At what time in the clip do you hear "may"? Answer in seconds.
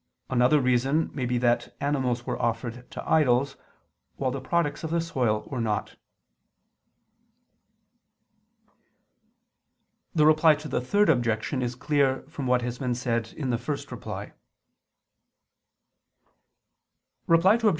1.13-1.27